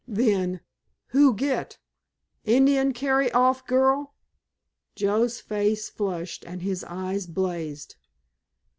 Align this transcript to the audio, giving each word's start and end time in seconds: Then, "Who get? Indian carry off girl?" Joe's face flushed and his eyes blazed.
Then, 0.07 0.61
"Who 1.09 1.35
get? 1.35 1.77
Indian 2.43 2.91
carry 2.91 3.31
off 3.33 3.67
girl?" 3.67 4.15
Joe's 4.95 5.39
face 5.39 5.89
flushed 5.89 6.43
and 6.43 6.63
his 6.63 6.83
eyes 6.85 7.27
blazed. 7.27 7.97